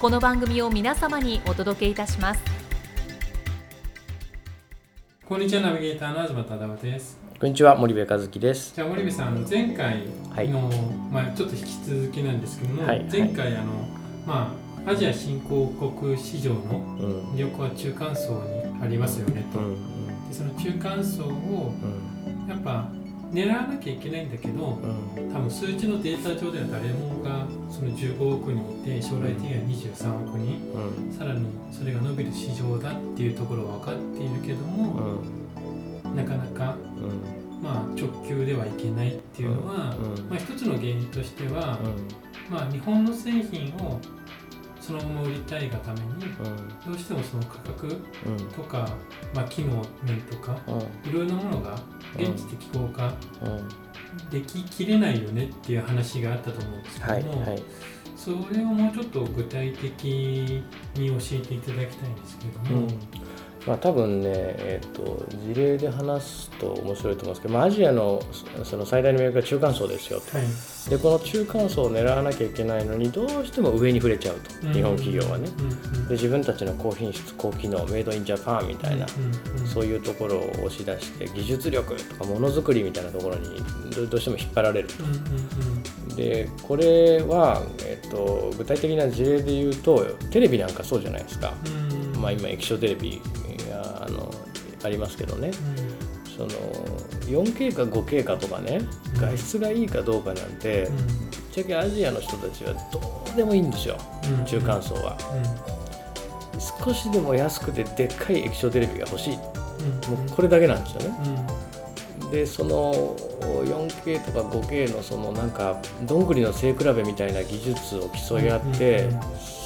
[0.00, 2.40] この番組を皆様にお届けいたします。
[5.26, 7.18] こんにちはナビゲーターの東忠夫です。
[7.38, 8.72] こんにちは森部和樹です。
[8.74, 10.48] じゃあ森部さんあの前回の、はい。
[11.12, 13.74] まあちょっと引き続きなんですけども、はい前回あの
[14.26, 17.20] まあアジア新興国市場のうん。
[17.34, 20.28] 魅力は中間層にありますよねと、うん。
[20.30, 22.48] でその中間層をうん。
[22.48, 22.88] やっぱ
[23.32, 25.32] 狙わなきゃいけないんだけどうん。
[25.32, 30.72] 多分数値のデータ上では誰もがその15億人いて将来的には23億人。
[30.72, 31.12] うん。
[31.12, 35.22] さらにそれが伸びる市場だっていうところは分かっているけども、
[36.14, 37.40] なかなかうん。
[37.62, 40.28] まあ、直球ではいけないっていうのは、うん。
[40.28, 41.78] まあ、一つの原因としては、
[42.50, 44.00] まあ、日本の製品を
[44.90, 46.06] そのまま売りたいがために
[46.84, 47.86] どうしてもその価格
[48.26, 48.36] うん。
[48.48, 48.88] とか、
[49.32, 50.56] まあ、機能面とか
[51.04, 51.78] いろいろなものが
[52.16, 53.68] 現地適合化うん。
[54.30, 57.62] でききれないよねっていう話があったと思うんですけどはいも、はい。
[58.16, 60.62] それをもうちょっと具体的に
[60.94, 62.98] 教えていただきたいんですけれども、うん
[63.66, 68.22] まあ多分ねえっと事例で話すと面白いと思うんですけど、まあ、アジアの
[68.56, 70.38] そその最大の魅力が中間層ですよと。
[70.38, 70.46] はい。
[70.88, 74.50] でこの中間層を狙わなきゃいけないのにどうしても上に触れちゃうと。
[74.72, 75.48] 日本企業はね。
[75.58, 75.66] うん。
[75.66, 76.08] うん。
[76.08, 79.60] で自分たちの高品質高機能メイドインジャパンみたいなうん。
[79.60, 79.66] うん。
[79.66, 83.62] そういうところを押し出して技術力とかものづくりみたいなところに
[83.94, 85.06] どどうしても引っ張られるうん。
[85.06, 85.12] うん。
[86.10, 86.16] うん。
[86.16, 91.52] でこれは、えっと、具体的な事例で言うとテレビなんかそうじゃないですか、
[92.14, 92.20] うん。
[92.20, 93.39] まあ、今液晶テレビが
[93.80, 94.30] あの
[94.84, 95.52] ありますけどね。
[96.36, 96.48] その
[97.26, 98.80] 4K か 5K かとかね
[99.14, 99.20] うん。
[99.20, 100.92] 画質がいいかどうかなんて、ぶっ
[101.52, 103.98] ちゃけアジアの人たちはどうでもいいんですよ
[104.38, 104.44] うん。
[104.44, 105.16] 中間層は。
[106.78, 109.36] 少しでも安くてでっかい液晶テレビが欲しい。
[109.36, 109.44] も
[110.26, 111.14] うこれだけなんですよね。
[112.22, 112.30] うん。
[112.30, 119.10] でその 4K とか 5K のそのなんかどんぐりの背比べみたいな技術を競い合って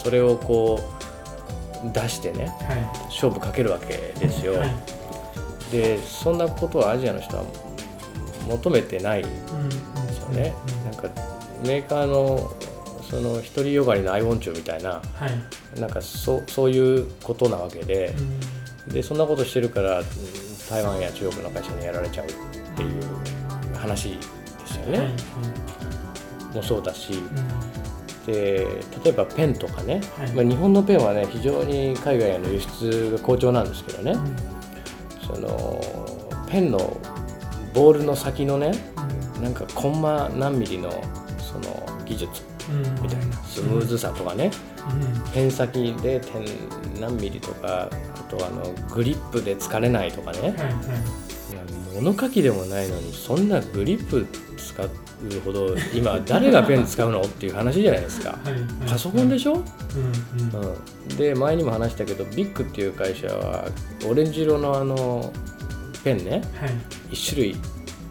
[0.03, 1.14] それをこう
[1.93, 4.55] 出してねは勝負かけるわけですよ。
[4.55, 4.71] いはい。
[5.71, 7.45] でそんなことはアジアの人は
[8.49, 9.33] 求めてないんでう
[9.67, 9.71] ん
[10.13, 11.09] すよねなんか
[11.65, 12.53] メーカーの
[13.11, 15.01] その独りよがりのアイウォンチュみたいなは
[15.77, 15.81] い。
[15.81, 18.15] なんかそうそういうことなわけで
[18.87, 20.07] でそんなことしてるからうん
[20.71, 22.29] 台湾や中国の会社にやられちゃうっ
[22.77, 24.23] ていう話で
[24.67, 25.05] すよね、は
[26.53, 26.57] い。
[26.57, 27.74] もそうだしうん
[28.27, 28.67] で
[29.05, 30.33] 例えばペンとかね、はい。
[30.33, 34.17] まあ、日本のペンはね非常に海外への輸出が好調なんですけどね、
[35.27, 35.81] その
[36.49, 36.79] ペンの
[37.75, 38.73] ボールの先のね
[39.43, 40.91] なんかコンマ何ミリの
[41.39, 42.43] その技術。
[42.71, 43.03] うん。
[43.03, 43.37] みたいな。
[43.45, 44.51] スムーズさとかね、
[45.25, 45.33] うん。
[45.33, 46.45] ペン先で点
[47.01, 51.24] 何ミリとかあとあのグリップで疲れないとかね、はいはい
[51.95, 54.91] 物書きでもないのにそんなグリップ使う
[55.45, 58.39] ほど 今誰がペン使うのっていう話じゃないですか。
[58.45, 58.61] はいはい。
[58.87, 63.67] パソコンでしょ、うんうんうん、で前にも話したけどビッグっていう会社は
[64.09, 65.33] オレンジ色のあの
[66.03, 67.15] ペンねはい。
[67.15, 67.57] 1種類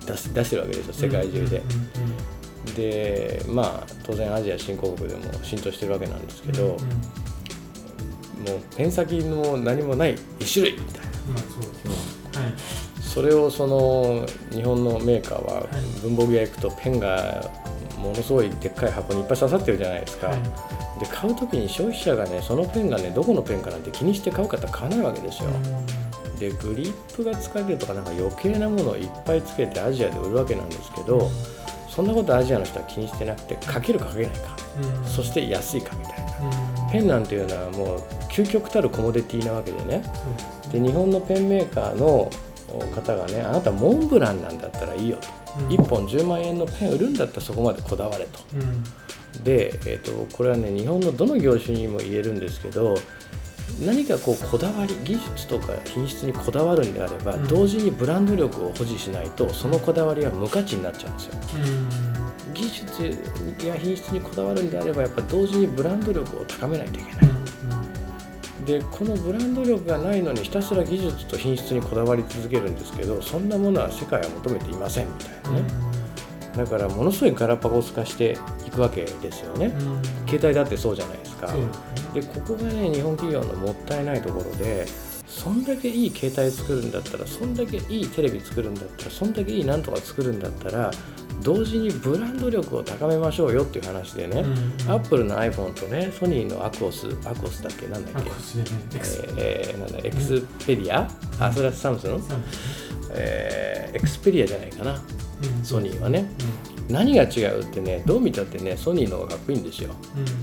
[0.06, 1.62] 出し出してるわけですよ世界中で、
[2.76, 6.78] でまあ当然アジア新興国でも浸透してるわけなんですけど、うんうん。
[6.78, 6.82] もう
[8.76, 11.08] ペン先も何もない1種類みたいな。
[11.34, 12.44] まあそうですね。
[12.44, 12.54] はい
[13.14, 15.66] それをその日本のメーカーははい。
[16.02, 17.52] 文房具屋行くとペンが
[17.98, 20.40] ものすごいでっかい箱にいっぱい刺さってるじゃないですか、はい。
[21.00, 25.50] で買う時に消費者がねそのペンがねどこのペンかなんて気にして買う方買わないわけですよ、
[26.40, 31.30] でグリップが疲れるとかなんか余計なものをいっぱいつけてアジアで売るわけなんですけど、
[31.90, 34.58] そんなことアジアの人は気にしてなくてかけるかかけないか、
[35.02, 35.08] うん。
[35.08, 36.86] そして安いかみたいな。
[36.86, 36.92] うん。
[36.92, 38.00] ペンなんていうのはもう
[38.30, 40.04] 究極たるコモディティなわけでね。
[40.04, 42.30] そうですで日本のペンメーカーの
[42.80, 45.28] 方がねあなたモンブランなんだったらいいよと、
[45.60, 45.68] うん。
[45.68, 48.40] 1本10万円のペン売るんだったらそこまでこだわれと。
[48.54, 48.84] うん。
[49.44, 52.96] で、えー、とこれはね日本のどの業種にも言えるんですけど
[53.82, 61.34] 何かこうこだわり技術とか品質にこだわるんであれば、うん、同時にブランド力を保持しないとそのこだわりは無価値になっちゃうんですよ。
[62.48, 63.04] うん、技術
[63.66, 67.33] や品質にこだわるんであればやっぱ同時にブランド力を高めないといけない。
[68.66, 75.94] うん、でこのブランド力がないのにひたすら技術と品質にこだわり続けるんですけどそんなものは世界は求めていませんみたいなね。
[76.56, 79.74] だからものすごいガラパゴス化していくわけですよね、
[80.28, 81.52] 携帯だってそうじゃないですか。
[82.14, 84.86] でここがね日本企業のもったいないところで
[85.26, 90.92] そんだけいい携帯作るんだったらそんだけいいテレビ作るんだったらそんだけいいなんとか作るんだったら
[91.44, 94.56] 同時にブランド力を高めましょうよっていう話でね、うんうん、
[94.92, 97.88] アップルの iPhone とねソニーのアクオスアクオスだっけ？
[97.88, 98.30] なんだっけ、
[99.38, 102.20] えー、なんだ Xperia、うん、アスラスサムスン、
[103.12, 105.02] えー、エクスペリアじゃないかな、
[105.64, 106.32] ソニーはね、
[106.90, 109.94] 何が違うってねどう見たってねソニーの方がかっこいいんですよ、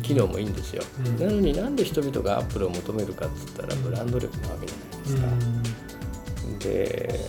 [0.02, 0.82] 機能もいいんですよ、
[1.18, 7.20] なのになんで人々がアップルを求めるかっつったらブランド力なわけじゃないですか、で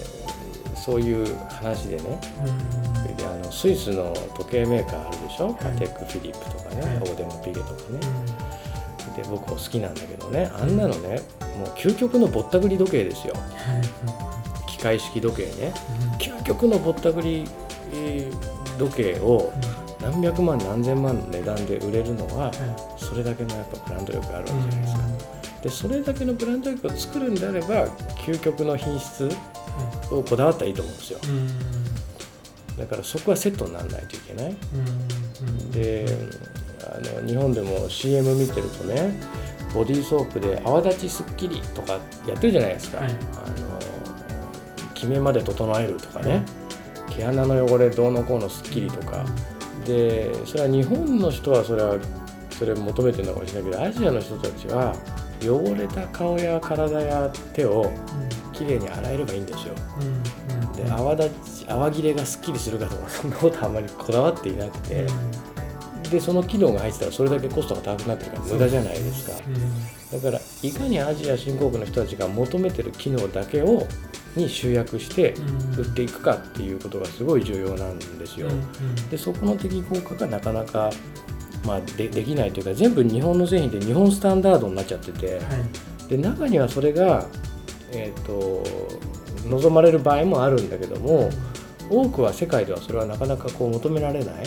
[0.75, 2.19] そういう話でね、
[3.15, 7.99] であのスイスの時計メーカーあるでしょ、パテックフィリップとかね、オーデモピゲとかね、
[9.15, 11.21] で僕も好きなんだけどねあんなのね
[11.57, 13.33] もう究極のぼったくり時計ですよ、
[14.67, 15.73] 機械式時計ね、
[16.19, 17.45] 究極のぼったくり
[18.77, 19.51] 時計を
[20.01, 22.51] 何百万何千万の値段で売れるのは
[22.97, 25.01] それだけのやっぱブランド力があるわけじゃないですか。
[25.61, 27.87] でそれだけのブランド力を作るんであれば
[28.25, 29.29] 究極の品質
[30.09, 31.19] をこだわったらいいと思うんですよ。
[32.77, 34.55] だからそこはセットにならないといけない。
[35.71, 36.05] で
[36.83, 39.13] あの日本でも CM 見てるとね
[39.73, 41.93] ボディーソープで泡立ちすっきりとか
[42.27, 42.97] やってるじゃないですか。
[42.97, 43.15] はい、あの
[44.93, 46.43] 決めまで整えるとかね、
[47.09, 49.25] 毛穴の汚れどうのこうのすっきりとか、
[49.85, 51.97] でそれは日本の人はそれは
[52.51, 54.95] それ求めてるのかもしれないけどアジアの人たちは
[55.41, 57.91] 汚れた顔や体や手を
[58.53, 59.73] きれいに洗えればいいんですよ。
[60.75, 61.29] で泡立
[61.65, 65.07] ち泡切れがすっきりするかとかそんなことあんまりこだわっていなくて、
[66.09, 69.37] でその機能が入ってたらそれだけコストが高くなってるから無駄じゃないですか。
[70.11, 73.87] だからいかにアジア新興国の人たちが求めてる機能だけを
[74.35, 75.33] に集約して
[75.77, 78.49] 売っていくかっていうことがすごい重要なんですよ。
[79.09, 80.89] でそこの適効果がなかなか
[81.65, 85.41] まあ、でできないというか全部日本の製品で日本スタンダードになっちゃってて、は
[86.07, 87.25] い、で中にはそれが、
[87.91, 88.63] えーと、
[89.45, 91.29] 望まれる場合もあるんだけども、
[91.89, 94.45] 多くは世界ではそれはなかなかこう求められない、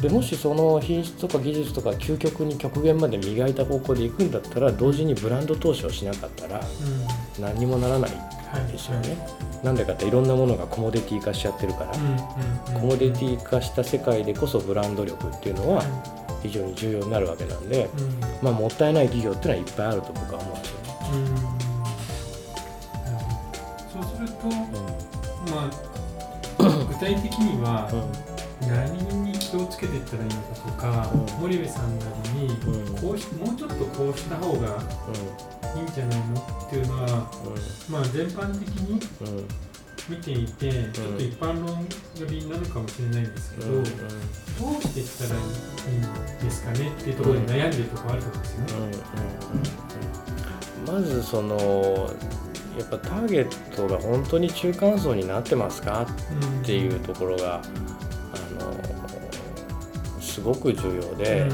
[0.00, 6.60] でもしその品質とか技術とか究極に極限まで磨いた方向でいくんだったら同時にブランド投資をしなかったら
[7.38, 8.10] 何にもならない
[8.70, 9.16] ですよね。
[9.62, 11.92] なんでかっていろんなものがコモディティ化しちゃってるから、
[12.72, 15.84] コモディティ化した世界でこそブランド力っていうのは、
[16.42, 21.41] 非常に重要になるわけなんで、うん、まあ、もったいない企業っていうのはいっぱいあると僕は思うんですよね。
[24.22, 24.52] ると、うん、
[25.50, 25.70] まあ、
[26.88, 27.90] 具体的には、
[28.60, 31.10] 何に気をつけていったらいいのかとか、
[31.40, 32.56] 森部さんなりに
[33.00, 34.78] こうしもうちょっとこうした方が
[35.76, 37.30] いいんじゃないのっていうのは、
[37.88, 39.00] まあ、全般的に、
[40.08, 41.86] 見ていて、ちょっと一般論
[42.18, 43.90] 寄りになるかもしれないんですけど、うん、ど
[44.78, 49.92] うしていったらいいんですかねっていうところで悩んでるところあると思うんですよね。
[50.86, 52.10] まずその
[52.78, 56.06] やっぱターゲットが本当に中間層になってますか？
[56.62, 57.60] っていうところが、あ
[58.62, 61.46] のすごく重要で、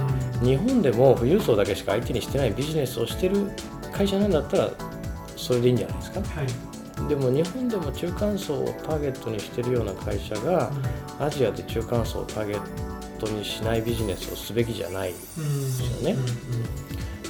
[0.42, 3.50] 日本でも富裕層だけしか相手にしてないビジネスをしてる
[3.92, 4.70] 会社なんだったら
[5.36, 6.20] それでいいんじゃないですか？
[6.20, 6.46] はい。
[7.08, 10.70] でも日本でも中間層をターゲットにしてるような会社が、
[11.18, 12.60] アジアで中間層をターゲッ
[13.18, 16.16] トにしないビジネスをすべきじゃないですよね。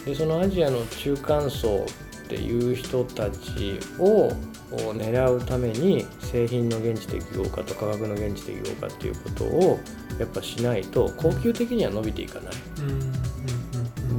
[0.05, 1.85] でそのアジアの中間層
[2.29, 4.31] っていう人たちを
[4.71, 9.81] 狙うために製品の現地適合化と価格の現地適合化っていうことを
[10.19, 12.53] やっぱしないと恒久的には伸びていかない。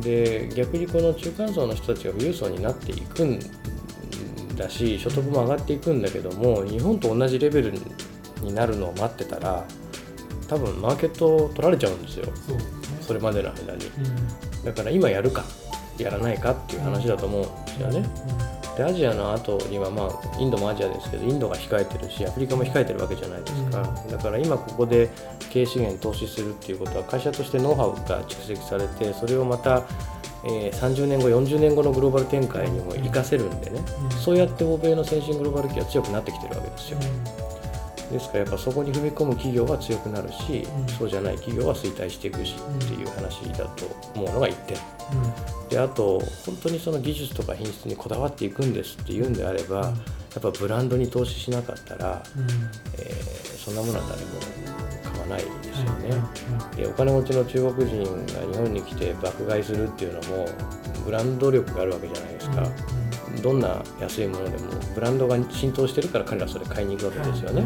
[0.02, 3.40] で逆にこの中間層の人たちが富裕層になっていくん
[4.56, 7.74] だし所得も上がっていくんだけども日本と同じレベル
[8.42, 9.66] になるのを待ってたら
[10.48, 12.26] 多分マーケット取られちゃうんですよ。
[13.02, 15.44] そ、ね,、れまでの間に、うん、だから今やるか
[16.04, 18.04] やらないかっていう話だと思うんですよね、
[18.70, 25.10] うん、でアジアの後にはまあインドもアジアですけどインドが控えてるしアフリカも控えてるわけじゃないですか、うん、だから今ここで
[25.50, 29.84] 経営資源投資するっていうことは会社としてノウハウが蓄積されてそれをまた
[30.46, 37.00] えー、30年後40年後のグローバル展開にも活かせるんでね、うん、そうやって欧米の先進グローバル企業は強くなってきてるわけですよ、
[38.12, 40.88] ですからやっぱそこに踏み込む企業は強くなるし、うん。
[40.88, 43.86] そうじゃない企業は衰退していくしっていう話だと
[44.16, 44.78] 思うのが1点。
[44.78, 45.70] うん。
[45.70, 49.86] であと本当にその技術とか品質にこだわっていくんですっていうんであれば、うん。
[49.86, 49.92] や
[50.40, 52.44] っぱブランドに投資しなかったら、うん。
[52.98, 54.28] えーそんなものは誰も
[55.04, 56.24] 買わないですよね。
[56.72, 60.48] うんでお金持ちの中国人が日本に来て爆買いするっていうのも
[61.06, 62.64] ブランド力があるわけじゃないですか、
[63.42, 67.66] どんな安いものでもブランドが浸透してるから彼らはそれ買いに行くわけですよね、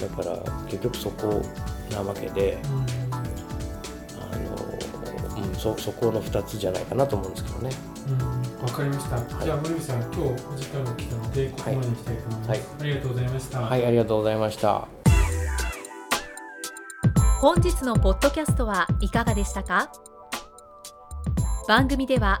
[0.00, 1.42] だから結局そこ
[1.90, 2.58] なわけで
[4.20, 7.70] あの、うん、そそこの2つじゃないかなと思うんですけどね
[8.60, 9.16] わかりました。
[9.16, 10.24] いじゃあ森口さん、今日お
[10.56, 12.48] 時間が来たのでここまでにしたいと思います。
[12.50, 13.60] はいありがとうございました。
[13.60, 14.88] はいありがとうございました
[17.40, 19.90] 本日のポッドキャストはいかがでしたか？
[21.68, 22.40] 番組では